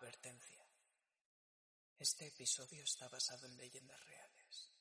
[0.00, 0.64] Advertencia.
[1.98, 4.72] Este episodio está basado en leyendas reales.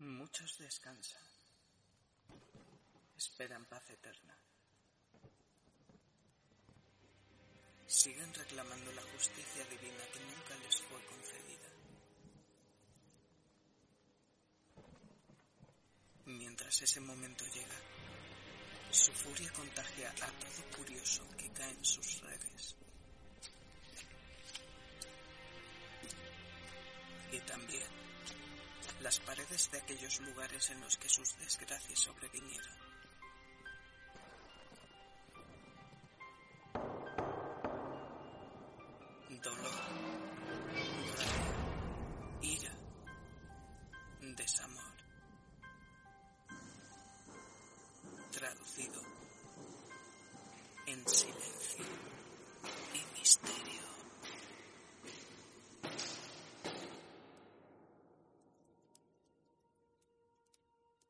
[0.00, 1.26] Muchos descansan.
[3.16, 4.36] Esperan paz eterna.
[7.86, 11.70] Siguen reclamando la justicia divina que nunca les fue concedida.
[16.26, 17.97] Mientras ese momento llega,
[18.98, 22.76] su furia contagia a todo curioso que cae en sus redes.
[27.30, 27.86] Y también
[29.00, 32.87] las paredes de aquellos lugares en los que sus desgracias sobrevinieron.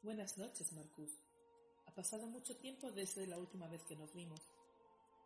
[0.09, 1.11] Buenas noches, Marcus.
[1.84, 4.41] Ha pasado mucho tiempo desde la última vez que nos vimos,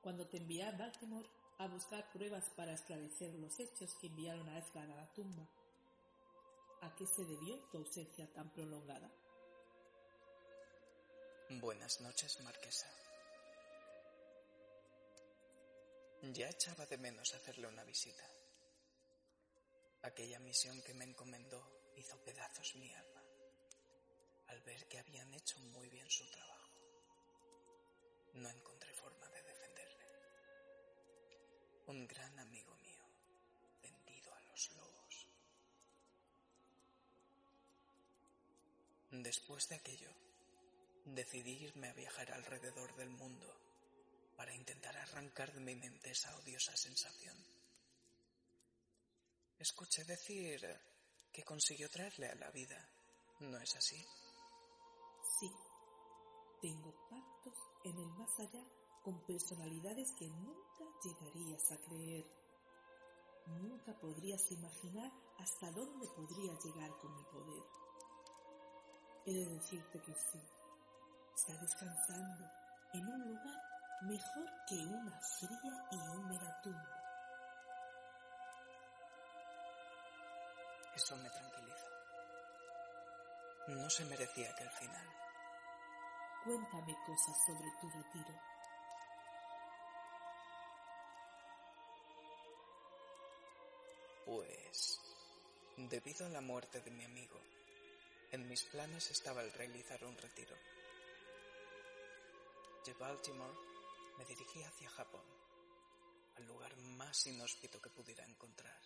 [0.03, 4.59] cuando te envié a Baltimore a buscar pruebas para esclarecer los hechos que enviaron a
[4.59, 5.49] Edgar a la tumba.
[6.81, 9.09] ¿A qué se debió tu ausencia tan prolongada?
[11.61, 12.89] Buenas noches, Marquesa.
[16.23, 18.25] Ya echaba de menos hacerle una visita.
[20.03, 21.63] Aquella misión que me encomendó
[21.95, 22.93] hizo pedazos mi
[24.53, 26.77] al ver que habían hecho muy bien su trabajo.
[28.35, 30.07] No encontré forma de defenderle.
[31.87, 33.03] Un gran amigo mío,
[33.83, 35.29] vendido a los lobos.
[39.11, 40.13] Después de aquello,
[41.07, 43.49] decidí irme a viajar alrededor del mundo
[44.37, 47.37] para intentar arrancar de mi mente esa odiosa sensación.
[49.59, 50.61] Escuché decir
[51.33, 52.87] que consiguió traerle a la vida.
[53.41, 54.05] ¿No es así?
[55.43, 55.51] Sí,
[56.61, 58.63] tengo pactos en el más allá
[59.03, 62.25] con personalidades que nunca llegarías a creer.
[63.47, 65.11] Nunca podrías imaginar
[65.41, 67.65] hasta dónde podría llegar con mi poder.
[69.27, 70.39] He de decirte que sí,
[71.35, 72.45] está descansando
[72.93, 73.61] en un lugar
[74.03, 77.03] mejor que una fría y húmeda tumba.
[80.95, 81.89] Eso me tranquiliza.
[83.67, 85.22] No se merecía aquel final.
[86.45, 88.41] Cuéntame cosas sobre tu retiro.
[94.27, 95.01] Pues,
[95.77, 97.41] debido a la muerte de mi amigo,
[98.33, 100.57] en mis planes estaba el realizar un retiro.
[102.87, 103.59] De Baltimore
[104.19, 105.25] me dirigí hacia Japón,
[106.39, 108.81] al lugar más inhóspito que pudiera encontrar,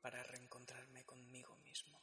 [0.00, 2.00] para reencontrarme conmigo mismo.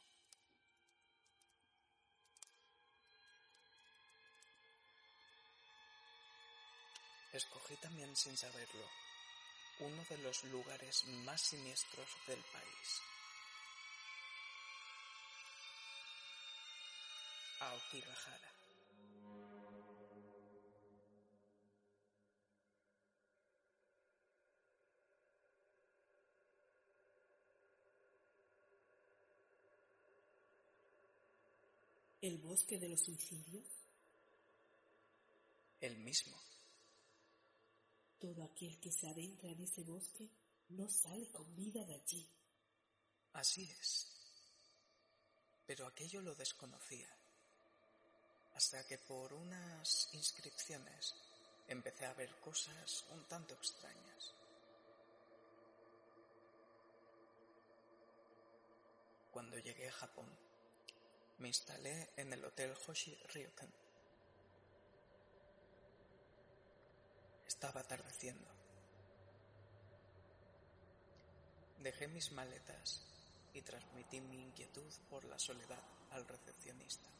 [7.32, 8.88] Escogí también sin saberlo
[9.78, 13.00] uno de los lugares más siniestros del país.
[17.60, 18.50] Aokigahara.
[32.20, 33.64] ¿El bosque de los suicidios?
[35.80, 36.49] El mismo.
[38.20, 40.28] Todo aquel que se adentra en ese bosque
[40.68, 42.28] no sale con vida de allí.
[43.32, 44.06] Así es.
[45.66, 47.08] Pero aquello lo desconocía.
[48.54, 51.14] Hasta que por unas inscripciones
[51.66, 54.34] empecé a ver cosas un tanto extrañas.
[59.30, 60.28] Cuando llegué a Japón,
[61.38, 63.79] me instalé en el Hotel Hoshi Ryokan.
[67.60, 68.48] Estaba atardeciendo.
[71.80, 73.02] Dejé mis maletas
[73.52, 77.10] y transmití mi inquietud por la soledad al recepcionista.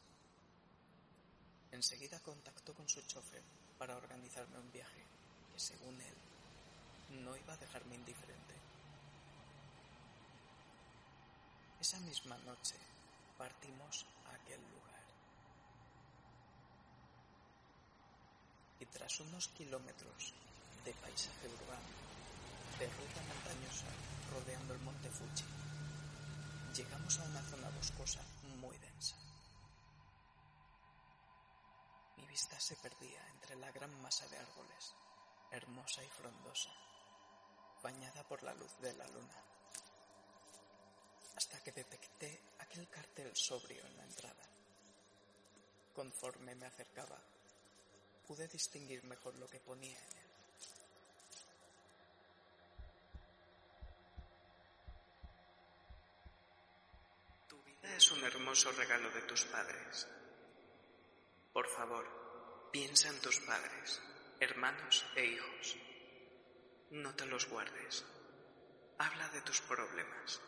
[1.71, 3.43] Enseguida contactó con su chofer
[3.77, 5.05] para organizarme un viaje
[5.53, 6.15] que, según él,
[7.23, 8.55] no iba a dejarme indiferente.
[11.79, 12.77] Esa misma noche
[13.37, 14.91] partimos a aquel lugar.
[18.79, 20.33] Y tras unos kilómetros
[20.83, 21.89] de paisaje urbano,
[22.79, 23.87] de ruta montañosa
[24.31, 25.43] rodeando el monte Fuji,
[26.73, 28.21] llegamos a una zona boscosa
[28.59, 29.15] muy densa.
[32.17, 34.93] Mi vista se perdía entre la gran masa de árboles,
[35.51, 36.71] hermosa y frondosa,
[37.83, 39.43] bañada por la luz de la luna,
[41.35, 44.43] hasta que detecté aquel cartel sobrio en la entrada.
[45.93, 47.19] Conforme me acercaba,
[48.27, 50.31] pude distinguir mejor lo que ponía en él.
[57.47, 60.07] Tu vida es un hermoso regalo de tus padres.
[61.53, 64.01] Por favor, piensa en tus padres,
[64.39, 65.77] hermanos e hijos.
[66.91, 68.05] No te los guardes.
[68.97, 70.41] Habla de tus problemas.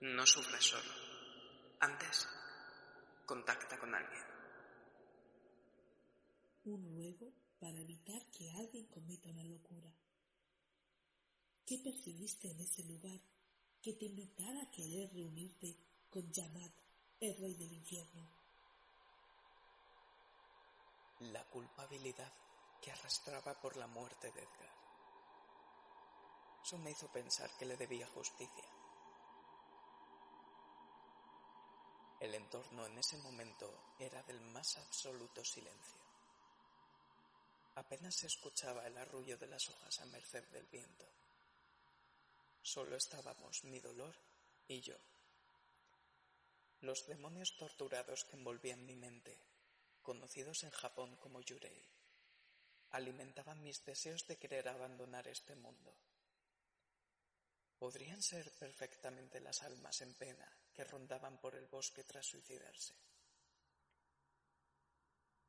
[0.00, 0.92] No sufras solo.
[1.80, 2.28] Antes,
[3.24, 4.35] contacta con alguien.
[6.66, 9.88] Un ruego para evitar que alguien cometa una locura.
[11.64, 13.20] ¿Qué percibiste en ese lugar
[13.80, 15.76] que te invitara a querer reunirte
[16.10, 16.72] con Yamad,
[17.20, 18.28] el rey del infierno?
[21.20, 22.32] La culpabilidad
[22.82, 24.74] que arrastraba por la muerte de Edgar.
[26.64, 28.64] Eso me hizo pensar que le debía justicia.
[32.18, 36.05] El entorno en ese momento era del más absoluto silencio.
[37.76, 41.06] Apenas se escuchaba el arrullo de las hojas a merced del viento.
[42.62, 44.16] Solo estábamos mi dolor
[44.66, 44.96] y yo.
[46.80, 49.38] Los demonios torturados que envolvían mi mente,
[50.02, 51.84] conocidos en Japón como Yurei,
[52.92, 55.94] alimentaban mis deseos de querer abandonar este mundo.
[57.78, 62.94] Podrían ser perfectamente las almas en pena que rondaban por el bosque tras suicidarse.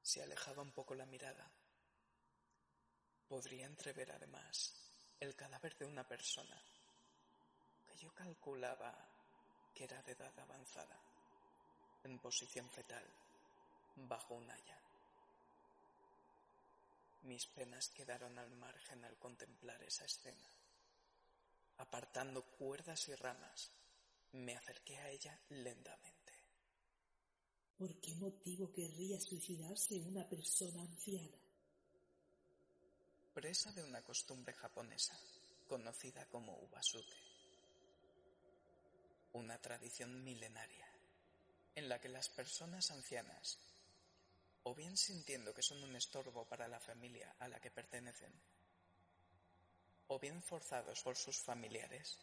[0.01, 1.49] Se alejaba un poco la mirada.
[3.27, 4.73] Podría entrever además
[5.19, 6.61] el cadáver de una persona
[7.85, 8.93] que yo calculaba
[9.73, 10.97] que era de edad avanzada,
[12.03, 13.03] en posición fetal,
[13.95, 14.79] bajo un haya.
[17.23, 20.49] Mis penas quedaron al margen al contemplar esa escena.
[21.77, 23.71] Apartando cuerdas y ramas,
[24.31, 26.33] me acerqué a ella lentamente.
[27.77, 31.46] ¿Por qué motivo querría suicidarse una persona anciana?
[33.37, 35.15] Presa de una costumbre japonesa,
[35.67, 37.13] conocida como ubasuke.
[39.33, 40.87] Una tradición milenaria,
[41.75, 43.59] en la que las personas ancianas,
[44.63, 48.33] o bien sintiendo que son un estorbo para la familia a la que pertenecen,
[50.07, 52.17] o bien forzados por sus familiares,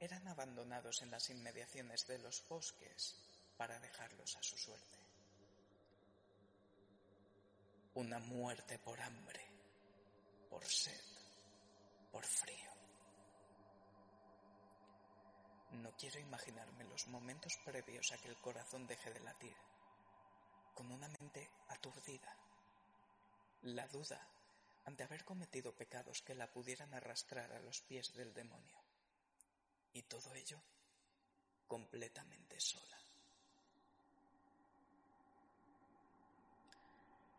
[0.00, 3.14] eran abandonados en las inmediaciones de los bosques
[3.56, 5.05] para dejarlos a su suerte.
[7.96, 9.40] Una muerte por hambre,
[10.50, 11.00] por sed,
[12.12, 12.70] por frío.
[15.70, 19.56] No quiero imaginarme los momentos previos a que el corazón deje de latir,
[20.74, 22.36] con una mente aturdida,
[23.62, 24.28] la duda
[24.84, 28.78] ante haber cometido pecados que la pudieran arrastrar a los pies del demonio.
[29.94, 30.62] Y todo ello
[31.66, 32.95] completamente sola.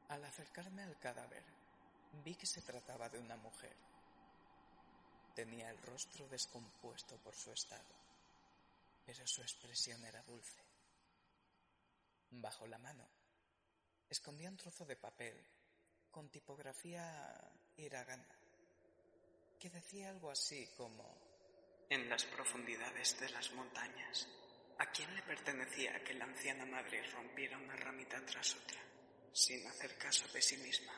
[0.09, 1.43] Al acercarme al cadáver,
[2.23, 3.75] vi que se trataba de una mujer.
[5.35, 7.93] Tenía el rostro descompuesto por su estado,
[9.05, 10.63] pero su expresión era dulce.
[12.29, 13.05] Bajo la mano,
[14.09, 15.45] escondía un trozo de papel
[16.09, 17.37] con tipografía
[17.75, 18.27] hiragana,
[19.59, 21.03] que decía algo así como
[21.89, 24.27] En las profundidades de las montañas,
[24.79, 28.81] ¿a quién le pertenecía que la anciana madre rompiera una ramita tras otra,
[29.37, 30.93] sin hacer caso de sí misma?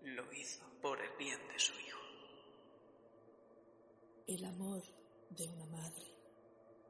[0.00, 2.00] Lo hizo por el bien de su hijo.
[4.26, 4.82] El amor
[5.28, 6.06] de una madre.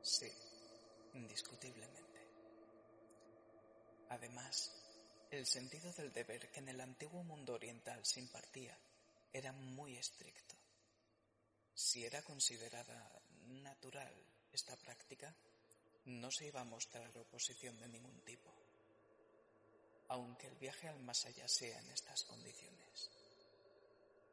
[0.01, 0.31] Sí,
[1.15, 2.21] indiscutiblemente.
[4.11, 4.73] Además,
[5.33, 8.79] el sentido del deber que en el antiguo mundo oriental se impartía
[9.33, 10.55] era muy estricto.
[11.75, 13.11] Si era considerada
[13.49, 14.15] natural
[14.53, 15.35] esta práctica,
[16.05, 18.66] no se iba a mostrar oposición de ningún tipo,
[20.09, 23.11] aunque el viaje al más allá sea en estas condiciones.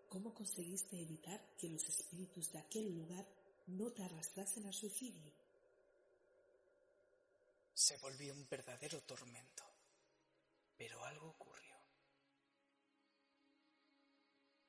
[0.10, 3.26] ¿Cómo conseguiste evitar que los espíritus de aquel lugar
[3.68, 5.34] no te arrastrasen al suicidio?
[7.74, 9.64] Se volvió un verdadero tormento,
[10.78, 11.76] pero algo ocurrió.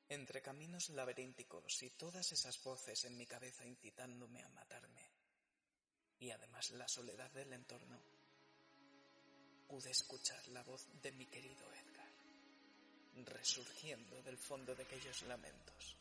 [0.08, 5.10] Entre caminos laberínticos y todas esas voces en mi cabeza incitándome a matarme,
[6.18, 8.00] y además la soledad del entorno,
[9.68, 12.10] pude escuchar la voz de mi querido Edgar,
[13.34, 15.96] resurgiendo del fondo de aquellos lamentos,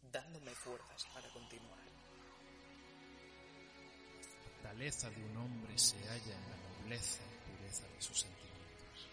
[0.00, 1.78] dándome fuerzas para continuar.
[4.62, 9.08] La fortaleza de un hombre se halla en la nobleza y pureza de sus sentimientos.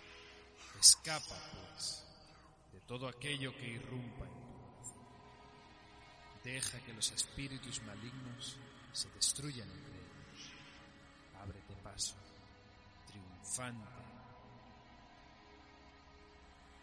[0.80, 2.04] Escapa, pues,
[2.72, 5.06] de todo aquello que irrumpa en tu corazón.
[6.44, 8.58] Deja que los espíritus malignos
[8.94, 10.52] se destruyan entre ellos.
[11.40, 12.16] Ábrete paso,
[13.42, 13.88] triunfante,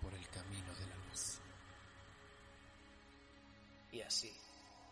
[0.02, 1.40] por el camino de la luz.
[3.92, 4.32] Y así,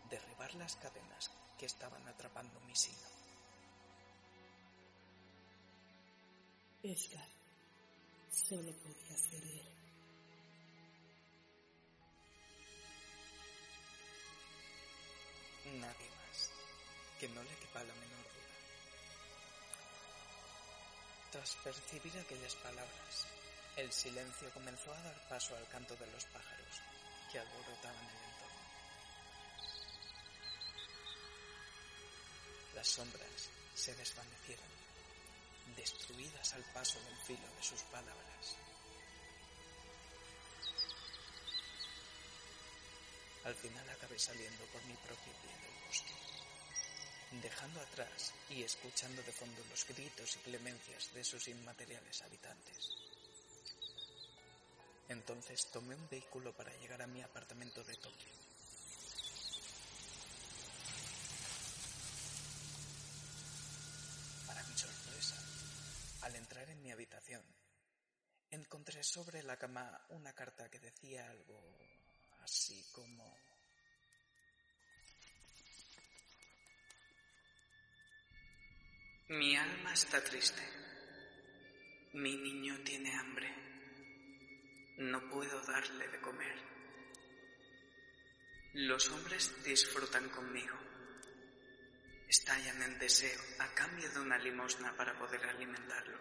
[0.09, 2.97] derribar las cadenas que estaban atrapando mi sino.
[6.83, 7.27] Edgar,
[8.31, 9.61] solo podía ser él.
[15.79, 16.51] Nadie más,
[17.19, 18.06] que no le quepa la menor
[21.31, 23.27] Tras percibir aquellas palabras,
[23.75, 26.81] el silencio comenzó a dar paso al canto de los pájaros
[27.31, 28.57] que alborotaban el entorno.
[32.75, 34.69] Las sombras se desvanecieron,
[35.75, 38.55] destruidas al paso del filo de sus palabras.
[43.43, 46.36] Al final acabé saliendo por mi propio pie del bosque,
[47.41, 52.97] dejando atrás y escuchando de fondo los gritos y clemencias de sus inmateriales habitantes.
[55.09, 58.33] Entonces tomé un vehículo para llegar a mi apartamento de Tokio.
[64.45, 65.37] Para mi sorpresa,
[66.21, 67.43] al entrar en mi habitación,
[68.51, 71.61] encontré sobre la cama una carta que decía algo
[72.41, 73.46] así como...
[79.29, 80.63] Mi alma está triste.
[82.13, 83.53] Mi niño tiene hambre.
[84.99, 86.55] No puedo darle de comer.
[88.71, 90.77] Los hombres disfrutan conmigo.
[92.29, 96.19] Estallan en deseo a cambio de una limosna para poder alimentarlo.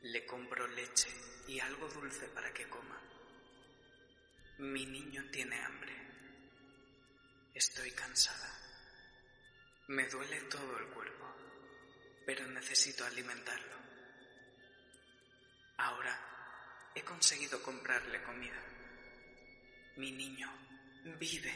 [0.00, 1.10] Le compro leche
[1.48, 2.98] y algo dulce para que coma.
[4.56, 5.92] Mi niño tiene hambre.
[7.52, 8.59] Estoy cansada.
[9.90, 11.26] Me duele todo el cuerpo,
[12.24, 13.74] pero necesito alimentarlo.
[15.78, 16.16] Ahora
[16.94, 18.62] he conseguido comprarle comida.
[19.96, 20.48] Mi niño
[21.18, 21.52] vive.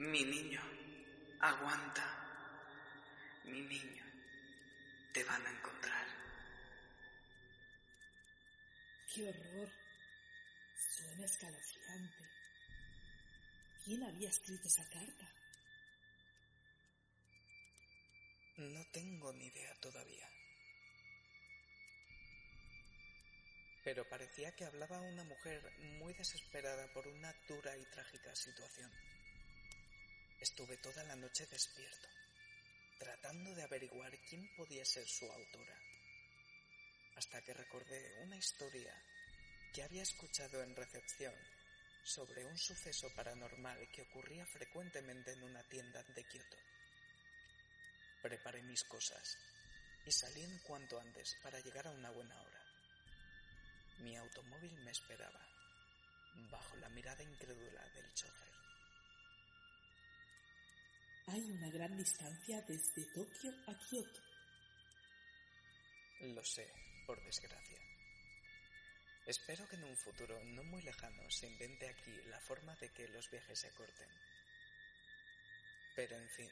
[0.00, 0.60] Mi niño
[1.40, 2.04] aguanta.
[3.46, 4.04] Mi niño
[5.14, 6.06] te van a encontrar.
[9.14, 9.72] ¡Qué horror!
[10.94, 12.28] Suena escalofriante.
[13.82, 15.26] ¿Quién había escrito esa carta?
[18.56, 20.26] No tengo ni idea todavía.
[23.84, 25.60] Pero parecía que hablaba una mujer
[26.00, 28.90] muy desesperada por una dura y trágica situación.
[30.40, 32.08] Estuve toda la noche despierto,
[32.98, 35.78] tratando de averiguar quién podía ser su autora,
[37.16, 38.94] hasta que recordé una historia
[39.74, 41.34] que había escuchado en recepción
[42.04, 46.56] sobre un suceso paranormal que ocurría frecuentemente en una tienda de Kioto.
[48.26, 49.38] Preparé mis cosas
[50.04, 52.60] y salí en cuanto antes para llegar a una buena hora.
[54.00, 55.40] Mi automóvil me esperaba,
[56.50, 58.52] bajo la mirada incrédula del chofer.
[61.28, 64.20] Hay una gran distancia desde Tokio a Kioto.
[66.22, 66.68] Lo sé,
[67.06, 67.78] por desgracia.
[69.24, 73.06] Espero que en un futuro no muy lejano se invente aquí la forma de que
[73.06, 74.08] los viajes se corten.
[75.94, 76.50] Pero en fin,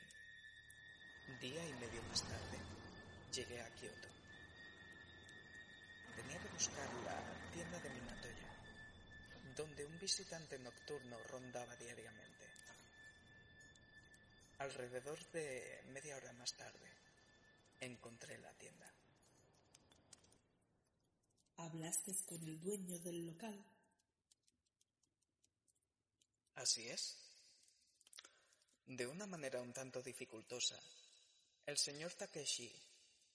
[1.41, 2.59] día y medio más tarde,
[3.33, 4.09] llegué a Kioto.
[6.17, 8.49] Tenía que buscar la tienda de Minatoya,
[9.57, 12.45] donde un visitante nocturno rondaba diariamente.
[14.59, 16.89] Alrededor de media hora más tarde,
[17.81, 18.93] encontré la tienda.
[21.57, 23.65] ¿Hablaste con el dueño del local?
[26.57, 27.17] Así es.
[28.87, 30.79] De una manera un tanto dificultosa,
[31.67, 32.71] el señor Takeshi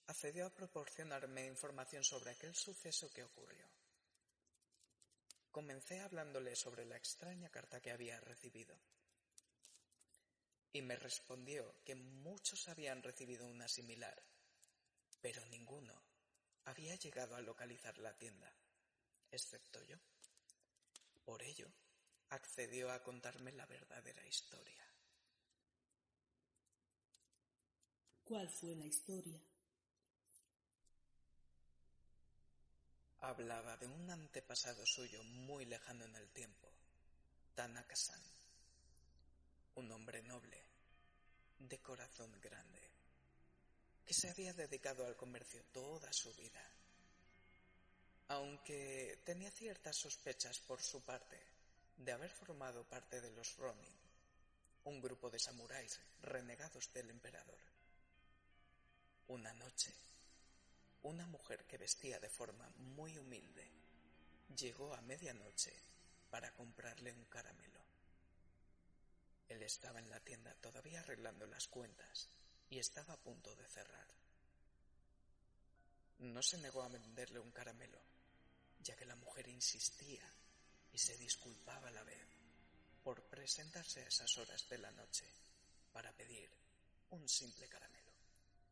[0.08, 3.68] accedió a proporcionarme información sobre aquel suceso que ocurrió.
[5.52, 8.76] Comencé hablándole sobre la extraña carta que había recibido.
[10.72, 14.22] Y me respondió que muchos habían recibido una similar,
[15.22, 16.00] pero ninguno
[16.66, 18.54] había llegado a localizar la tienda,
[19.32, 19.98] excepto yo.
[21.26, 21.68] Por ello,
[22.30, 24.89] accedió a contarme la verdadera historia.
[28.30, 29.42] ¿Cuál fue la historia?
[33.22, 36.72] Hablaba de un antepasado suyo muy lejano en el tiempo,
[37.56, 38.22] Tanaka-san,
[39.78, 40.64] un hombre noble,
[41.58, 42.92] de corazón grande,
[44.06, 46.64] que se había dedicado al comercio toda su vida.
[48.28, 51.42] aunque tenía ciertas sospechas por su parte
[51.98, 53.98] de haber formado parte de los Ronin,
[54.84, 57.79] un grupo de samuráis renegados del emperador.
[59.30, 59.94] Una noche,
[61.04, 63.70] una mujer que vestía de forma muy humilde
[64.56, 65.72] llegó a medianoche
[66.32, 67.80] para comprarle un caramelo.
[69.48, 72.28] Él estaba en la tienda todavía arreglando las cuentas
[72.72, 74.08] y estaba a punto de cerrar.
[76.18, 78.02] No se negó a venderle un caramelo,
[78.80, 80.28] ya que la mujer insistía
[80.92, 82.28] y se disculpaba a la vez
[83.04, 85.32] por presentarse a esas horas de la noche
[85.94, 86.50] para pedir
[87.12, 87.99] un simple caramelo.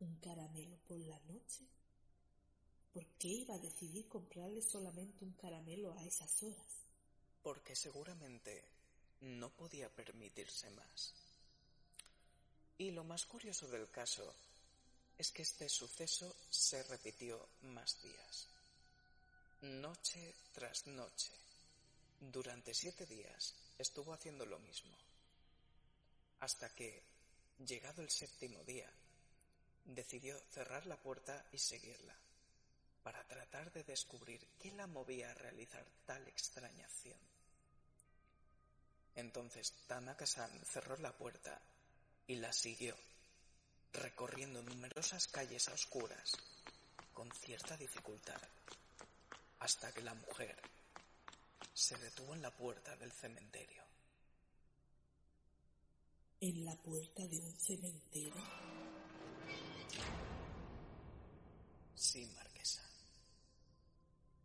[0.00, 1.66] ¿Un caramelo por la noche?
[2.92, 6.86] ¿Por qué iba a decidir comprarle solamente un caramelo a esas horas?
[7.42, 8.64] Porque seguramente
[9.20, 11.14] no podía permitirse más.
[12.78, 14.34] Y lo más curioso del caso
[15.18, 18.46] es que este suceso se repitió más días,
[19.62, 21.32] noche tras noche.
[22.20, 24.96] Durante siete días estuvo haciendo lo mismo,
[26.38, 27.02] hasta que,
[27.66, 28.88] llegado el séptimo día,
[29.88, 32.14] decidió cerrar la puerta y seguirla,
[33.02, 37.18] para tratar de descubrir qué la movía a realizar tal extraña acción.
[39.14, 41.60] Entonces Tanaka-san cerró la puerta
[42.26, 42.94] y la siguió,
[43.92, 46.32] recorriendo numerosas calles a oscuras,
[47.14, 48.40] con cierta dificultad,
[49.60, 50.56] hasta que la mujer
[51.72, 53.82] se detuvo en la puerta del cementerio.
[56.40, 58.77] ¿En la puerta de un cementerio?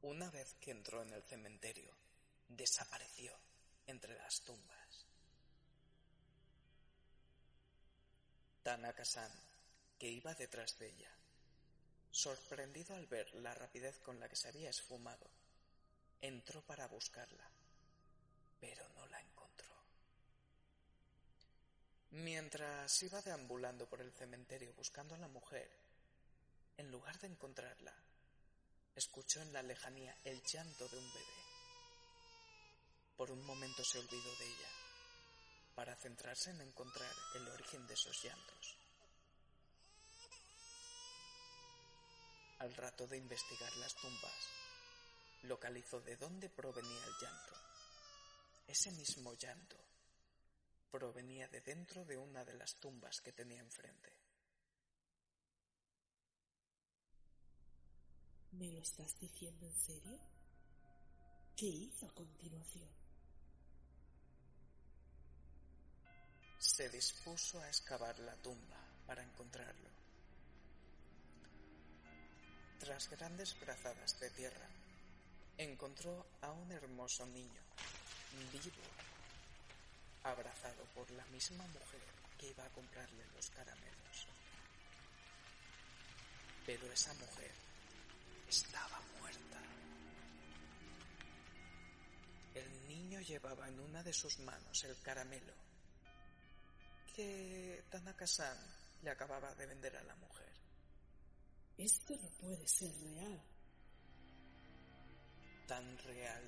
[0.03, 1.95] Una vez que entró en el cementerio,
[2.49, 3.39] desapareció
[3.87, 5.05] entre las tumbas.
[8.63, 9.31] Tanaka-san,
[9.97, 11.09] que iba detrás de ella,
[12.11, 15.25] sorprendido al ver la rapidez con la que se había esfumado,
[16.19, 17.49] entró para buscarla,
[18.59, 19.73] pero no la encontró.
[22.11, 25.71] Mientras iba deambulando por el cementerio buscando a la mujer,
[26.75, 27.95] en lugar de encontrarla,
[28.95, 31.43] escuchó en la lejanía el llanto de un bebé.
[33.17, 34.69] Por un momento se olvidó de ella
[35.75, 38.77] para centrarse en encontrar el origen de esos llantos.
[42.59, 44.47] Al rato de investigar las tumbas,
[45.43, 47.53] localizó de dónde provenía el llanto.
[48.67, 49.77] Ese mismo llanto
[50.91, 54.22] provenía de dentro de una de las tumbas que tenía enfrente.
[58.53, 60.19] ¿Me lo estás diciendo en serio?
[61.55, 63.03] ¿Qué hizo a continuación?
[66.63, 69.89] se dispuso a excavar la tumba para encontrarlo.
[72.79, 74.67] Tras grandes brazadas de tierra,
[75.57, 77.61] encontró a un hermoso niño,
[78.51, 78.81] vivo,
[80.23, 82.01] abrazado por la misma mujer
[82.39, 84.27] que iba a comprarle los caramelos.
[86.65, 87.51] Pero esa mujer
[88.53, 89.59] estaba muerta.
[92.53, 95.53] El niño llevaba en una de sus manos el caramelo
[97.15, 98.57] que Tanaka-san
[99.01, 100.53] le acababa de vender a la mujer.
[101.77, 103.41] Esto no puede ser real.
[105.67, 106.43] Tan real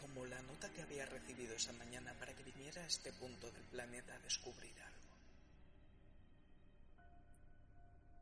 [0.00, 3.64] como la nota que había recibido esa mañana para que viniera a este punto del
[3.64, 4.96] planeta a descubrir algo.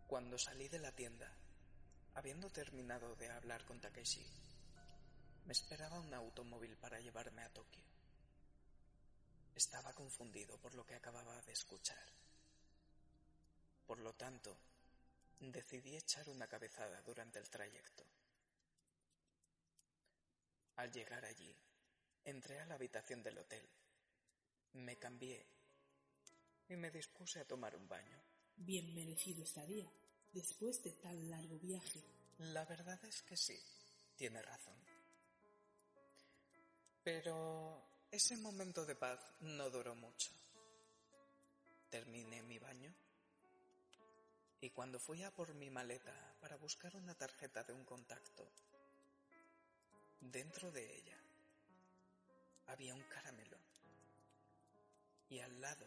[0.08, 1.30] Cuando salí de la tienda,
[2.14, 4.24] habiendo terminado de hablar con Takeshi,
[5.46, 7.84] me esperaba un automóvil para llevarme a Tokio.
[9.54, 12.06] Estaba confundido por lo que acababa de escuchar.
[13.86, 14.56] Por lo tanto,
[15.40, 18.04] decidí echar una cabezada durante el trayecto.
[20.76, 21.54] Al llegar allí,
[22.24, 23.68] entré a la habitación del hotel,
[24.72, 25.46] me cambié
[26.68, 28.18] y me dispuse a tomar un baño.
[28.56, 29.90] Bien merecido estaría,
[30.34, 32.02] después de tan largo viaje.
[32.38, 33.58] La verdad es que sí,
[34.16, 34.76] tiene razón.
[37.04, 40.30] Pero ese momento de paz no duró mucho.
[41.88, 42.92] Terminé mi baño
[44.60, 48.50] y cuando fui a por mi maleta para buscar una tarjeta de un contacto,
[50.20, 51.18] dentro de ella
[52.66, 53.58] había un caramelo
[55.28, 55.86] y al lado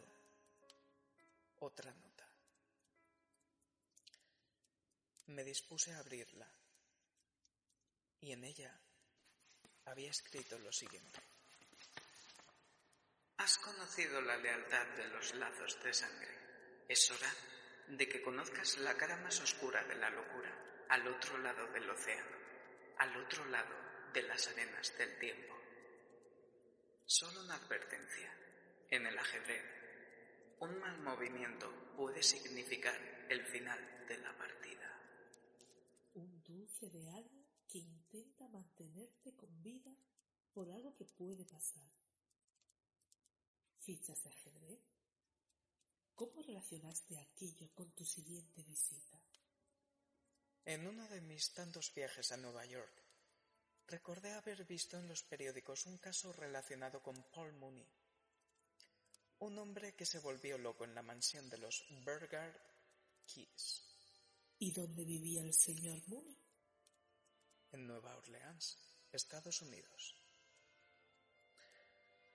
[1.60, 2.07] otra nota.
[5.28, 6.48] Me dispuse a abrirla
[8.20, 8.74] y en ella
[9.84, 11.20] había escrito lo siguiente.
[13.36, 16.84] Has conocido la lealtad de los lazos de sangre.
[16.88, 17.30] Es hora
[17.88, 22.36] de que conozcas la cara más oscura de la locura, al otro lado del océano,
[22.98, 23.74] al otro lado
[24.12, 25.54] de las arenas del tiempo.
[27.04, 28.34] Solo una advertencia.
[28.90, 29.64] En el ajedrez,
[30.60, 34.77] un mal movimiento puede significar el final de la partida.
[36.68, 39.90] Un dulce de algo que intenta mantenerte con vida
[40.52, 41.90] por algo que puede pasar.
[43.78, 44.80] ¿Fichas de ajedrez?
[46.14, 49.18] ¿Cómo relacionaste aquello con tu siguiente visita?
[50.66, 52.92] En uno de mis tantos viajes a Nueva York,
[53.86, 57.88] recordé haber visto en los periódicos un caso relacionado con Paul Mooney,
[59.38, 62.60] un hombre que se volvió loco en la mansión de los Burgard
[63.26, 63.82] Keys.
[64.58, 66.47] ¿Y dónde vivía el señor Mooney?
[67.72, 68.78] En Nueva Orleans,
[69.12, 70.14] Estados Unidos.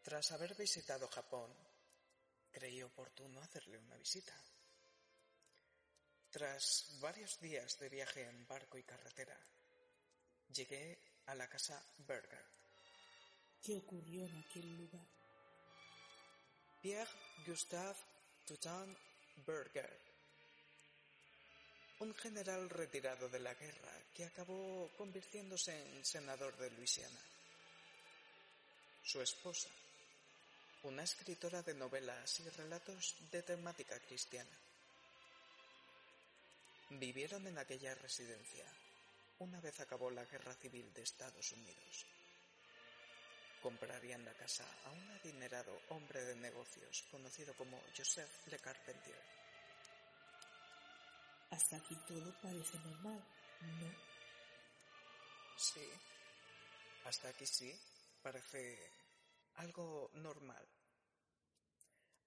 [0.02, 1.52] Tras haber visitado Japón,
[2.52, 4.36] creí oportuno hacerle una visita.
[6.30, 9.40] Tras varios días de viaje en barco y carretera,
[10.50, 12.46] llegué a la casa Berger.
[13.62, 15.08] ¿Qué ocurrió en aquel lugar?
[16.82, 17.12] Pierre
[17.48, 17.98] Gustave
[18.46, 18.98] Toutain
[19.48, 20.13] Berger,
[22.04, 27.20] un general retirado de la guerra que acabó convirtiéndose en senador de Luisiana.
[29.04, 29.70] Su esposa,
[30.84, 34.58] una escritora de novelas y relatos de temática cristiana
[37.00, 38.66] Vivieron en aquella residencia
[39.40, 42.06] una vez acabó la guerra civil de Estados Unidos.
[43.62, 49.43] Comprarían la casa a un adinerado hombre de negocios conocido como Joseph Le Carpentier.
[51.54, 53.24] Hasta aquí todo parece normal,
[53.80, 53.88] ¿no?
[55.56, 55.88] Sí,
[57.06, 57.72] hasta aquí sí,
[58.24, 58.90] parece
[59.58, 60.68] algo normal.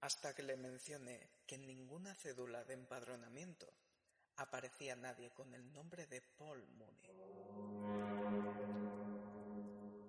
[0.02, 3.66] Hasta que le mencioné que ninguna cédula de empadronamiento
[4.36, 7.10] aparecía nadie con el nombre de Paul Mooney.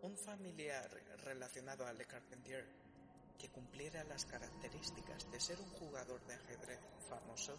[0.03, 0.91] Un familiar
[1.23, 2.67] relacionado a Le Carpentier
[3.39, 7.57] que cumpliera las características de ser un jugador de ajedrez famoso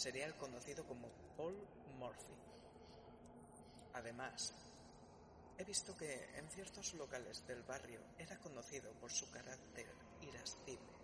[0.00, 1.56] sería el conocido como Paul
[1.98, 2.34] Murphy.
[3.94, 4.54] Además,
[5.58, 9.86] he visto que en ciertos locales del barrio era conocido por su carácter
[10.22, 11.00] irascible.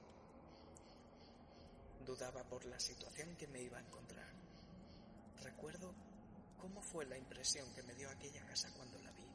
[2.07, 4.37] Dudaba por la situación que me iba a encontrar
[5.43, 5.95] Recuerdo
[6.59, 9.27] cómo fue la impresión que me dio aquella casa cuando la vi.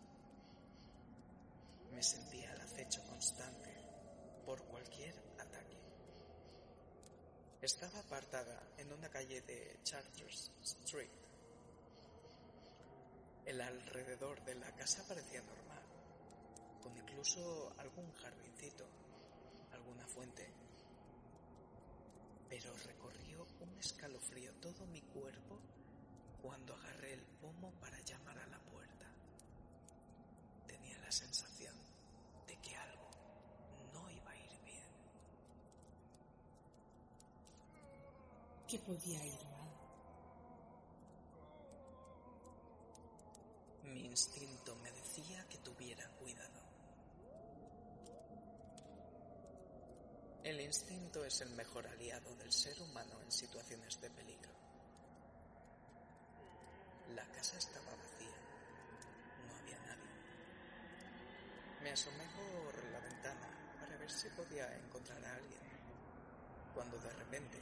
[1.94, 3.70] Me sentía al acecho constante
[4.46, 5.31] por cualquier.
[7.62, 11.12] Estaba apartada en una calle de Charters Street.
[13.46, 15.84] El alrededor de la casa parecía normal,
[16.82, 18.84] con incluso algún jardincito,
[19.74, 20.52] alguna fuente.
[22.50, 25.60] Pero recorrió un escalofrío todo mi cuerpo
[26.42, 29.06] cuando agarré el pomo para llamar a la puerta.
[30.66, 31.76] Tenía la sensación
[32.48, 33.08] de que algo
[33.94, 34.86] no iba a ir bien.
[38.72, 39.70] ¿Qué podía ir mal?
[43.84, 46.62] Mi instinto me decía que tuviera cuidado.
[50.46, 54.54] El instinto es el mejor aliado del ser humano en situaciones de peligro.
[57.14, 58.38] La casa estaba vacía.
[59.50, 60.12] No había nadie.
[61.84, 63.50] Me asomé por la ventana
[63.82, 65.60] para ver si podía encontrar a alguien.
[66.74, 67.60] Cuando de repente,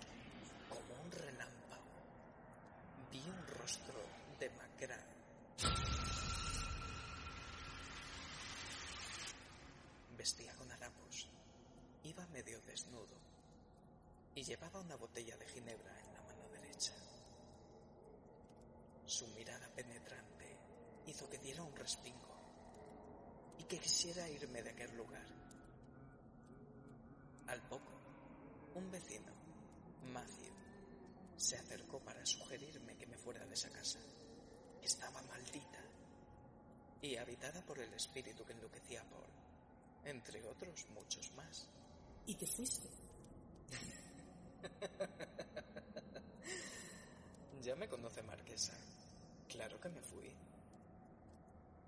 [0.69, 1.99] como un relámpago,
[3.11, 3.99] vi un rostro
[4.39, 5.19] demacrado.
[10.17, 11.27] Vestía con harapos,
[12.03, 13.17] iba medio desnudo
[14.35, 16.93] y llevaba una botella de ginebra en la mano derecha.
[19.05, 20.57] Su mirada penetrante
[21.07, 22.29] hizo que diera un respingo
[23.57, 25.25] y que quisiera irme de aquel lugar.
[27.47, 27.91] Al poco,
[28.75, 29.31] un vecino,
[30.13, 30.53] Matthew,
[31.39, 33.99] se acercó para sugerirme que me fuera de esa casa,
[34.83, 35.79] estaba maldita
[37.01, 39.31] y habitada por el espíritu que enloquecía a Paul,
[40.03, 41.69] entre otros muchos más.
[42.25, 42.89] ¿Y te fuiste?
[47.61, 48.77] ya me conoce Marquesa.
[49.47, 50.35] Claro que me fui.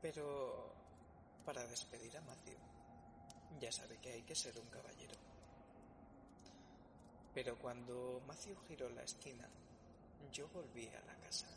[0.02, 0.74] Pero
[1.44, 2.58] para despedir a Matthew,
[3.60, 5.20] ya sabe que hay que ser un caballero.
[7.34, 9.48] Pero cuando Matthew giró la esquina,
[10.34, 11.48] yo volví a la casa.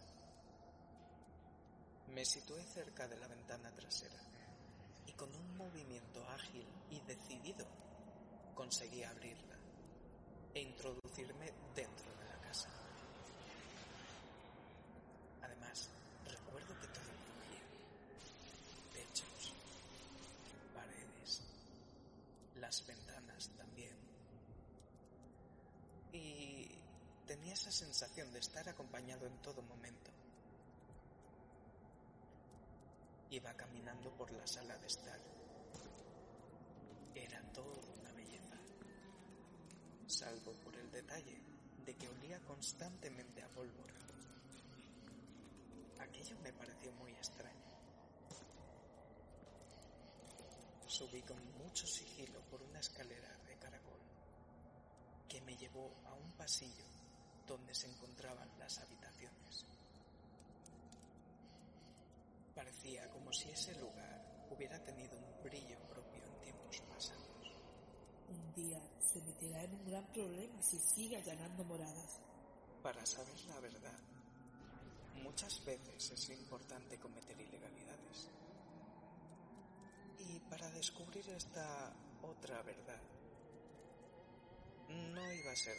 [2.08, 4.20] Me situé cerca de la ventana trasera
[5.06, 7.66] y con un movimiento ágil y decidido
[8.54, 9.56] conseguí abrirla
[10.54, 12.68] e introducirme dentro de la casa.
[15.42, 15.90] Además,
[16.24, 17.64] recuerdo que todo crujía.
[18.92, 19.52] Techos,
[20.72, 21.42] paredes,
[22.60, 23.03] las ventanas
[27.35, 30.12] tenía esa sensación de estar acompañado en todo momento.
[33.29, 35.18] Iba caminando por la sala de estar.
[37.12, 38.57] Era todo una belleza,
[40.07, 41.42] salvo por el detalle
[41.85, 43.94] de que olía constantemente a pólvora.
[45.99, 47.66] Aquello me pareció muy extraño.
[50.87, 53.99] Subí con mucho sigilo por una escalera de caracol
[55.29, 57.03] que me llevó a un pasillo
[57.46, 59.66] donde se encontraban las habitaciones.
[62.54, 67.52] Parecía como si ese lugar hubiera tenido un brillo propio en tiempos pasados.
[68.28, 72.20] Un día se meterá en un gran problema si sigue allanando moradas.
[72.83, 73.98] Para saber la verdad,
[75.22, 78.30] muchas veces es importante cometer ilegalidades.
[80.18, 83.00] Y para descubrir esta otra verdad,
[84.88, 85.76] no iba a ser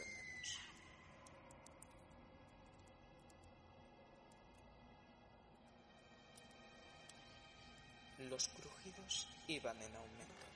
[8.18, 10.46] Los crujidos iban en aumento.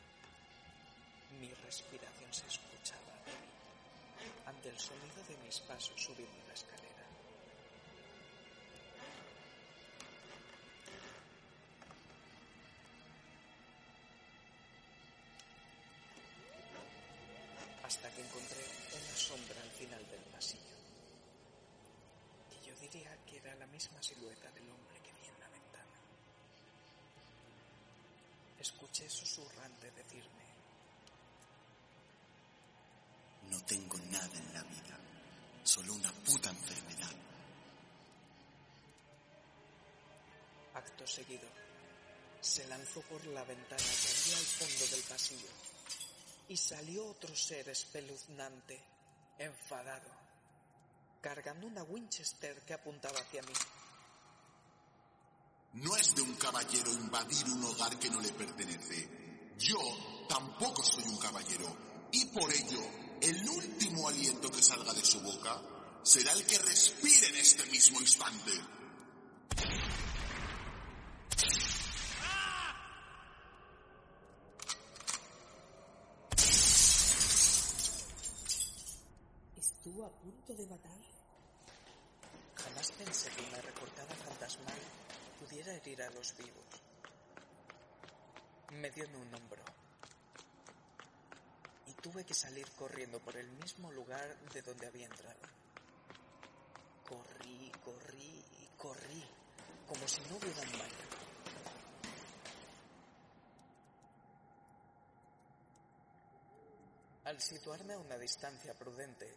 [1.39, 3.15] Mi respiración se escuchaba
[4.47, 6.91] ante el sonido de mis pasos subiendo la escalera.
[17.91, 18.65] hasta que encontré
[19.03, 20.79] una sombra al final del pasillo,
[22.49, 25.99] que yo diría que era la misma silueta del hombre que vi en la ventana.
[28.61, 30.45] Escuché susurrante decirme,
[33.49, 34.99] No tengo nada en la vida,
[35.65, 37.11] solo una puta enfermedad.
[40.75, 41.49] acto seguido,
[42.41, 45.49] se lanzó por la ventana que había al fondo del pasillo
[46.49, 48.81] y salió otro ser espeluznante,
[49.39, 50.11] enfadado,
[51.21, 53.53] cargando una Winchester que apuntaba hacia mí.
[56.31, 59.53] Un caballero invadir un hogar que no le pertenece.
[59.59, 59.81] Yo
[60.29, 61.77] tampoco soy un caballero
[62.13, 62.81] y por ello
[63.21, 65.61] el último aliento que salga de su boca
[66.05, 68.53] será el que respire en este mismo instante.
[79.57, 81.01] Estuvo a punto de matar.
[82.55, 84.79] Jamás pensé que una recortada fantasmal
[85.41, 86.83] pudiera herir a los vivos.
[88.73, 89.63] Me dio un hombro.
[91.87, 95.41] Y tuve que salir corriendo por el mismo lugar de donde había entrado.
[97.09, 99.25] Corrí, corrí y corrí,
[99.89, 101.17] como si no hubiera un mañana.
[107.25, 109.35] Al situarme a una distancia prudente,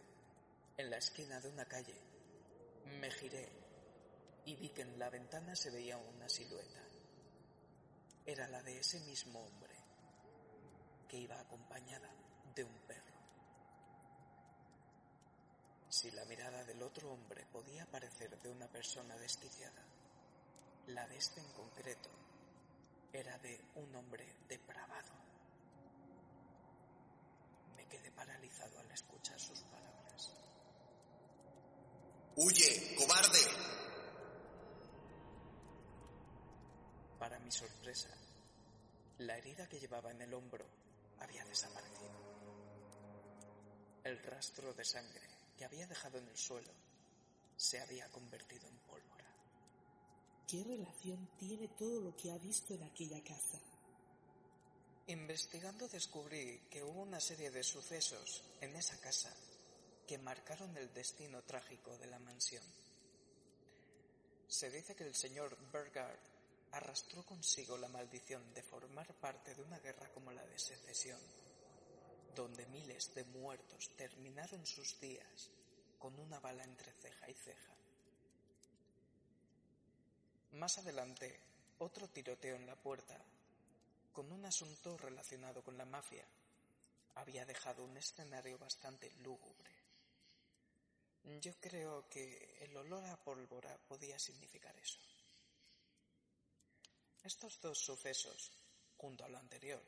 [0.76, 1.94] en la esquina de una calle,
[3.00, 3.63] me giré
[4.46, 6.82] y vi que en la ventana se veía una silueta.
[8.26, 9.74] Era la de ese mismo hombre,
[11.08, 12.10] que iba acompañada
[12.54, 13.14] de un perro.
[15.88, 19.84] Si la mirada del otro hombre podía parecer de una persona desquiciada,
[20.88, 22.10] la de este en concreto
[23.12, 25.12] era de un hombre depravado.
[27.76, 30.32] Me quedé paralizado al escuchar sus palabras.
[32.36, 33.73] ¡Huye, cobarde!
[37.24, 38.10] Para mi sorpresa,
[39.20, 40.66] la herida que llevaba en el hombro
[41.20, 42.12] había desaparecido.
[44.04, 46.70] El rastro de sangre que había dejado en el suelo
[47.56, 49.24] se había convertido en pólvora.
[50.46, 53.58] ¿Qué relación tiene todo lo que ha visto en aquella casa?
[55.06, 59.34] Investigando descubrí que hubo una serie de sucesos en esa casa
[60.06, 62.64] que marcaron el destino trágico de la mansión.
[64.46, 66.33] Se dice que el señor Burgard
[66.74, 71.20] arrastró consigo la maldición de formar parte de una guerra como la de secesión,
[72.34, 75.50] donde miles de muertos terminaron sus días
[75.98, 77.74] con una bala entre ceja y ceja.
[80.52, 81.40] Más adelante,
[81.78, 83.18] otro tiroteo en la puerta,
[84.12, 86.26] con un asunto relacionado con la mafia,
[87.14, 89.70] había dejado un escenario bastante lúgubre.
[91.40, 95.13] Yo creo que el olor a pólvora podía significar eso.
[97.24, 98.52] Estos dos sucesos,
[98.98, 99.82] junto a lo anterior,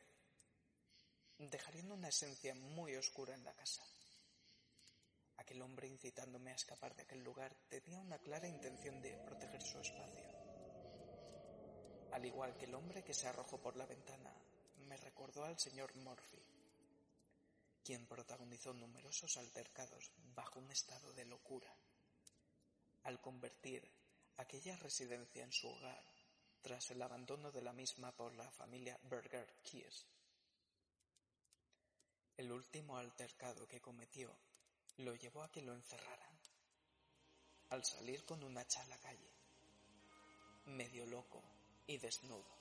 [1.37, 3.83] dejarían una esencia muy oscura en la casa.
[5.37, 9.79] Aquel hombre incitándome a escapar de aquel lugar tenía una clara intención de proteger su
[9.79, 10.25] espacio.
[12.12, 14.35] Al igual que el hombre que se arrojó por la ventana,
[14.88, 16.42] me recordó al señor Murphy,
[17.85, 21.77] quien protagonizó numerosos altercados bajo un estado de locura,
[23.03, 23.87] al convertir
[24.38, 26.15] aquella residencia en su hogar
[26.66, 30.05] tras el abandono de la misma por la familia Berger Kies.
[32.37, 34.37] El último altercado que cometió
[34.96, 36.37] lo llevó a que lo encerraran.
[37.70, 39.31] Al salir con un hacha a la calle,
[40.64, 41.40] medio loco
[41.87, 42.59] y desnudo.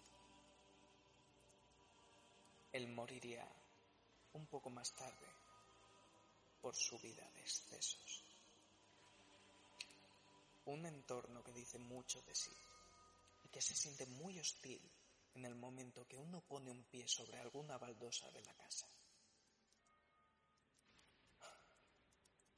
[2.73, 3.51] Él moriría
[4.33, 5.33] un poco más tarde
[6.61, 8.23] por su vida de excesos.
[10.65, 12.51] Un entorno que dice mucho de sí
[13.55, 14.81] que se siente muy hostil
[15.33, 18.85] en el momento que uno pone un pie sobre alguna baldosa de la casa.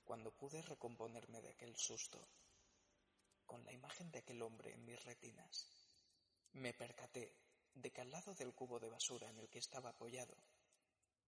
[0.03, 2.27] Cuando pude recomponerme de aquel susto,
[3.45, 5.67] con la imagen de aquel hombre en mis retinas,
[6.53, 7.31] me percaté
[7.75, 10.35] de que al lado del cubo de basura en el que estaba apoyado,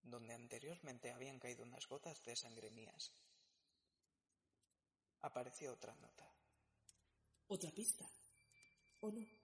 [0.01, 3.12] donde anteriormente habían caído unas gotas de sangre mías,
[5.21, 6.27] apareció otra nota.
[7.49, 8.10] ¿Otra pista?
[9.01, 9.38] ¿O no?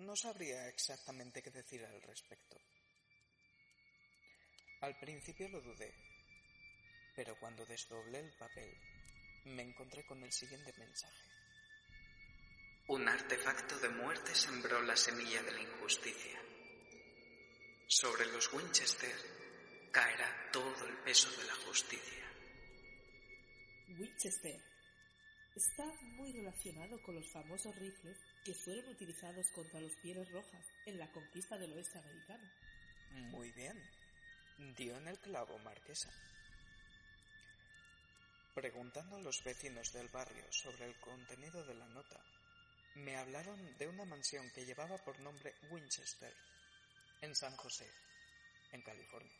[0.00, 2.56] No sabría exactamente qué decir al respecto.
[4.80, 5.92] Al principio lo dudé,
[7.14, 8.74] pero cuando desdoblé el papel,
[9.44, 11.28] me encontré con el siguiente mensaje.
[12.88, 16.40] Un artefacto de muerte sembró la semilla de la injusticia.
[17.86, 19.14] Sobre los Winchester
[19.92, 22.24] caerá todo el peso de la justicia.
[23.98, 24.62] Winchester
[25.54, 25.84] está
[26.16, 31.10] muy relacionado con los famosos rifles que fueron utilizados contra los pieles rojas en la
[31.12, 32.50] conquista del oeste americano.
[33.30, 33.78] Muy bien.
[34.76, 36.10] Dio en el clavo, marquesa.
[38.54, 42.20] Preguntando a los vecinos del barrio sobre el contenido de la nota,
[42.96, 46.34] me hablaron de una mansión que llevaba por nombre Winchester,
[47.20, 47.88] en San José,
[48.72, 49.32] en California.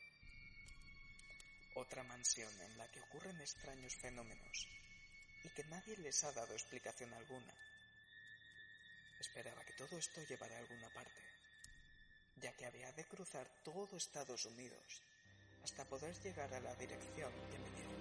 [1.74, 4.68] Otra mansión en la que ocurren extraños fenómenos
[5.44, 7.54] y que nadie les ha dado explicación alguna.
[9.20, 11.20] Esperaba que todo esto llevara a alguna parte,
[12.36, 15.02] ya que había de cruzar todo Estados Unidos
[15.62, 18.00] hasta poder llegar a la dirección que me dieron.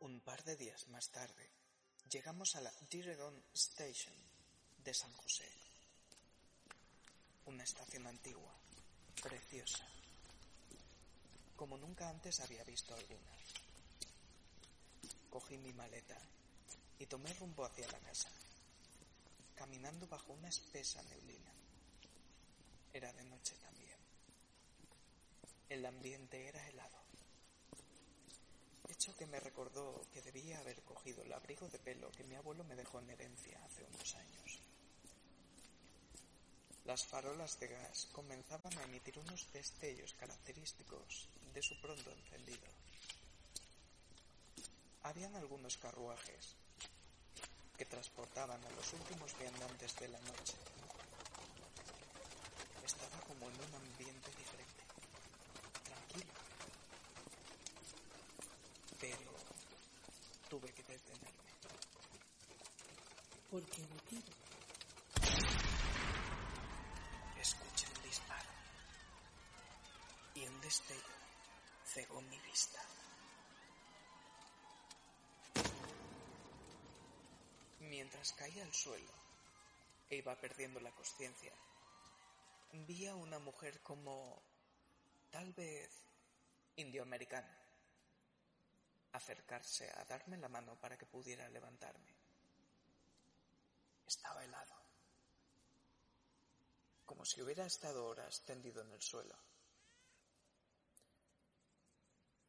[0.00, 1.59] Un par de días más tarde,
[2.10, 4.14] llegamos a la Diregon Station
[4.84, 5.48] de San José.
[7.46, 8.52] Una estación antigua,
[9.22, 9.86] preciosa,
[11.54, 13.32] como nunca antes había visto alguna.
[15.30, 16.18] Cogí mi maleta
[16.98, 18.28] y tomé rumbo hacia la casa,
[19.54, 21.52] caminando bajo una espesa neblina.
[22.92, 23.98] Era de noche también.
[25.68, 27.09] El ambiente era helado
[29.00, 32.64] hecho que me recordó que debía haber cogido el abrigo de pelo que mi abuelo
[32.64, 34.60] me dejó en herencia hace unos años.
[36.84, 42.68] Las farolas de gas comenzaban a emitir unos destellos característicos de su pronto encendido.
[45.04, 46.56] Habían algunos carruajes
[47.78, 50.58] que transportaban a los últimos viandantes de la noche.
[52.84, 54.49] Estaba como en un ambiente diferente,
[59.00, 59.32] pero
[60.48, 61.40] tuve que detenerme.
[63.50, 64.22] ¿Por qué motivo?
[67.40, 68.50] Escuché un disparo
[70.34, 71.14] y un destello
[71.86, 72.80] cegó mi vista.
[77.80, 79.12] Mientras caía al suelo
[80.10, 81.52] e iba perdiendo la conciencia,
[82.72, 84.42] vi a una mujer como
[85.30, 85.90] tal vez
[86.76, 87.59] indioamericana
[89.20, 92.14] acercarse a darme la mano para que pudiera levantarme.
[94.06, 94.74] Estaba helado,
[97.04, 99.36] como si hubiera estado horas tendido en el suelo.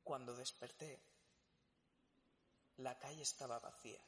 [0.04, 1.00] Cuando desperté,
[2.78, 4.02] la calle estaba vacía.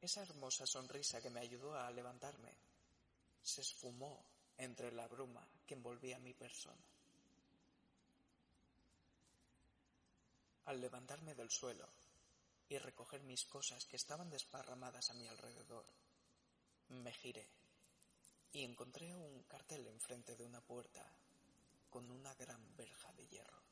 [0.00, 2.52] Esa hermosa sonrisa que me ayudó a levantarme
[3.40, 4.24] se esfumó
[4.58, 6.91] entre la bruma que envolvía mi persona.
[10.66, 11.88] Al levantarme del suelo
[12.68, 15.86] y recoger mis cosas que estaban desparramadas a mi alrededor,
[16.88, 17.48] me giré
[18.52, 21.04] y encontré un cartel enfrente de una puerta
[21.90, 23.62] con una gran verja de hierro.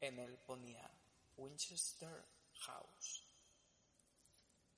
[0.00, 0.90] En él ponía
[1.36, 2.24] Winchester
[2.60, 3.24] House,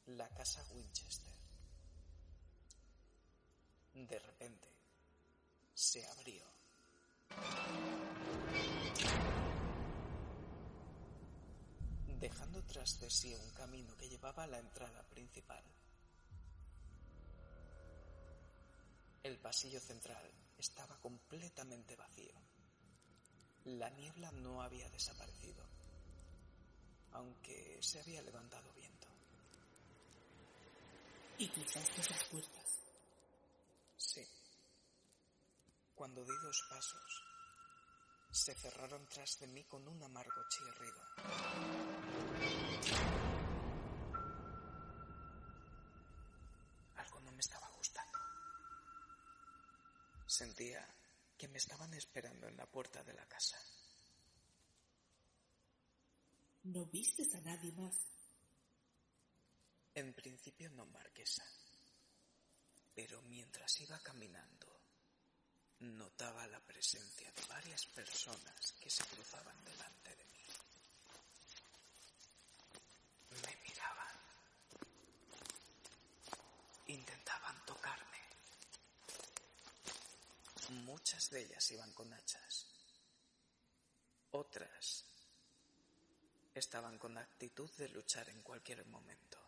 [0.07, 1.35] la casa Winchester.
[3.95, 4.69] De repente,
[5.75, 6.45] se abrió.
[12.27, 15.63] Dejando tras de sí un camino que llevaba a la entrada principal.
[19.23, 22.35] El pasillo central estaba completamente vacío.
[23.67, 25.65] La niebla no había desaparecido,
[27.13, 29.07] aunque se había levantado viento.
[31.39, 32.81] ¿Y cruzaste las puertas?
[33.97, 34.27] Sí.
[35.95, 37.36] Cuando di dos pasos,
[38.37, 41.03] se cerraron tras de mí con un amargo chirrido.
[46.97, 48.19] Algo no me estaba gustando.
[50.27, 50.87] Sentía
[51.39, 53.59] que me estaban esperando en la puerta de la casa.
[56.65, 57.97] ¿No vistes a nadie más?
[59.95, 61.45] En principio no, Marquesa.
[62.95, 64.76] Pero mientras iba caminando,
[65.81, 70.47] notaba la presencia de varias personas que se cruzaban delante de mí.
[73.43, 74.17] Me miraban.
[76.87, 78.21] Intentaban tocarme.
[80.85, 82.67] Muchas de ellas iban con hachas.
[84.31, 85.05] Otras
[86.55, 89.39] estaban con actitud de luchar en cualquier momento.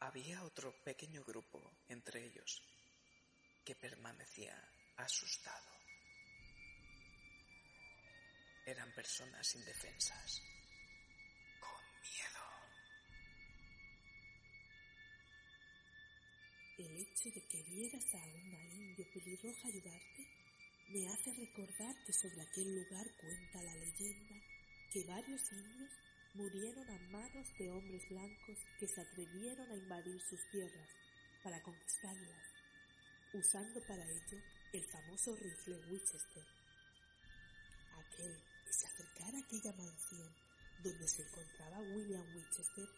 [0.00, 2.62] Había otro pequeño grupo entre ellos
[3.66, 4.56] que permanecía
[4.96, 5.72] asustado.
[8.64, 10.40] Eran personas indefensas,
[11.60, 12.44] con miedo.
[16.78, 20.22] El hecho de que vieras a una indio pelirroja ayudarte
[20.88, 24.36] me hace recordar que sobre aquel lugar cuenta la leyenda
[24.92, 25.92] que varios indios
[26.34, 30.88] murieron a manos de hombres blancos que se atrevieron a invadir sus tierras
[31.42, 32.55] para conquistarlas,
[33.32, 36.44] usando para ello el famoso rifle Winchester.
[37.98, 40.34] Aquel que se a aquella mansión
[40.82, 42.88] donde se encontraba William Winchester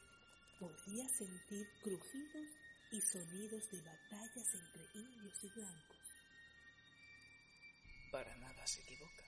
[0.58, 2.48] podía sentir crujidos
[2.90, 5.98] y sonidos de batallas entre indios y blancos.
[8.10, 9.24] Para nada se equivoca.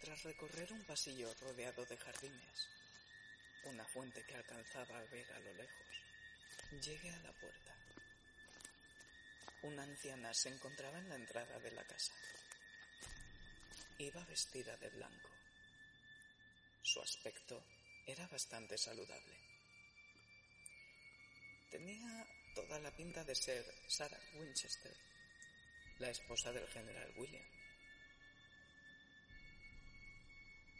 [0.00, 2.68] Tras recorrer un pasillo rodeado de jardines,
[3.64, 5.86] una fuente que alcanzaba a ver a lo lejos,
[6.80, 7.74] llegué a la puerta.
[9.62, 12.12] Una anciana se encontraba en la entrada de la casa.
[13.98, 15.30] Iba vestida de blanco.
[16.82, 17.64] Su aspecto
[18.06, 19.36] era bastante saludable.
[21.70, 24.96] Tenía toda la pinta de ser Sarah Winchester,
[25.98, 27.44] la esposa del general William.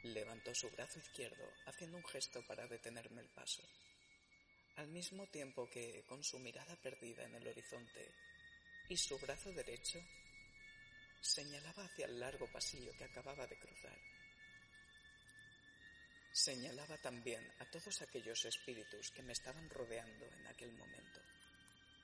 [0.03, 3.63] Levantó su brazo izquierdo haciendo un gesto para detenerme el paso,
[4.77, 8.11] al mismo tiempo que, con su mirada perdida en el horizonte
[8.89, 10.01] y su brazo derecho,
[11.21, 13.99] señalaba hacia el largo pasillo que acababa de cruzar.
[16.33, 21.21] Señalaba también a todos aquellos espíritus que me estaban rodeando en aquel momento,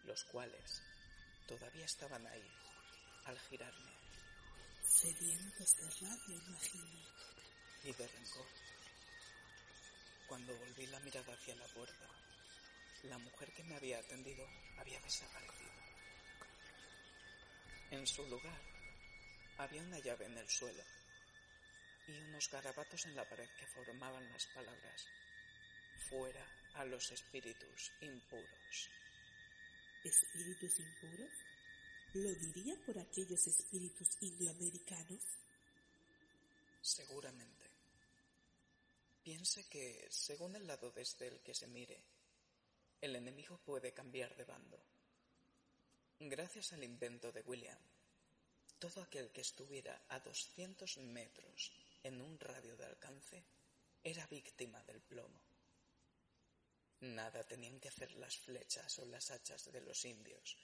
[0.05, 0.83] los cuales
[1.47, 2.51] todavía estaban ahí
[3.25, 3.91] al girarme.
[4.87, 7.21] Sedientos de rabia, imagino.
[7.85, 8.47] y de rencor.
[10.29, 12.09] Cuando volví la mirada hacia la puerta,
[13.05, 14.47] la mujer que me había atendido
[14.79, 15.71] había desaparecido.
[17.91, 18.61] En su lugar
[19.59, 20.83] había una llave en el suelo
[22.07, 25.07] y unos garabatos en la pared que formaban las palabras
[26.09, 26.45] fuera
[26.75, 28.91] a los espíritus impuros.
[30.05, 31.31] ¿Espíritus impuros?
[32.15, 35.23] ¿Lo diría por aquellos espíritus indioamericanos?
[36.81, 37.71] Seguramente.
[39.23, 42.03] Piense que, según el lado desde el que se mire,
[43.01, 44.83] el enemigo puede cambiar de bando.
[46.19, 47.79] Gracias al invento de William,
[48.79, 51.73] todo aquel que estuviera a 200 metros
[52.03, 53.45] en un radio de alcance
[54.03, 55.41] era víctima del plomo.
[57.01, 60.59] Nada tenían que hacer las flechas o las hachas de los indios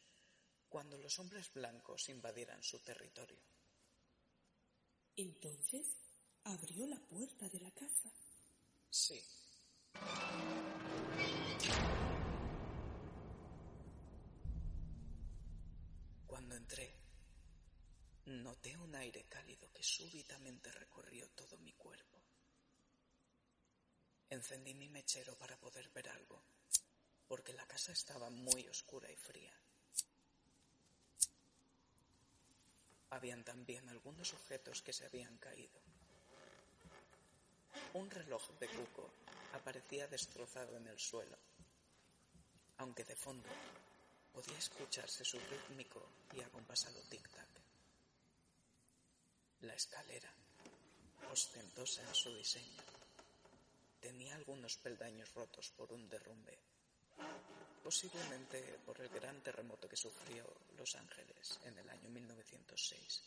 [0.69, 3.41] cuando los hombres blancos invadieran su territorio.
[5.17, 5.87] Entonces
[6.45, 8.13] abrió la puerta de la casa.
[8.91, 9.23] Sí.
[16.37, 16.95] Cuando entré,
[18.27, 22.21] noté un aire cálido que súbitamente recorrió todo mi cuerpo.
[24.29, 26.43] Encendí mi mechero para poder ver algo,
[27.27, 29.55] porque la casa estaba muy oscura y fría.
[33.09, 35.81] Habían también algunos objetos que se habían caído.
[37.95, 39.11] Un reloj de cuco
[39.55, 41.39] aparecía destrozado en el suelo,
[42.77, 43.49] aunque de fondo
[44.37, 47.49] podía escucharse su rítmico y acompasado tic-tac.
[49.63, 50.31] La escalera,
[51.33, 52.83] ostentosa en su diseño,
[53.99, 56.59] tenía algunos peldaños rotos por un derrumbe,
[57.83, 60.45] posiblemente por el gran terremoto que sufrió
[60.77, 63.23] Los Ángeles en el año 1906.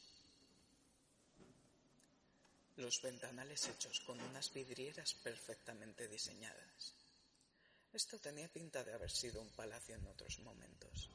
[2.77, 6.98] Los ventanales hechos con unas vidrieras perfectamente diseñadas.
[7.91, 11.09] Esto tenía pinta de haber sido un palacio en otros momentos.